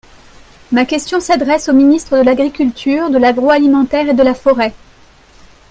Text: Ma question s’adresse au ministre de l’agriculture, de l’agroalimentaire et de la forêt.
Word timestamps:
Ma 0.71 0.83
question 0.85 1.19
s’adresse 1.19 1.69
au 1.69 1.73
ministre 1.73 2.17
de 2.17 2.23
l’agriculture, 2.23 3.11
de 3.11 3.19
l’agroalimentaire 3.19 4.09
et 4.09 4.15
de 4.15 4.23
la 4.23 4.33
forêt. 4.33 4.73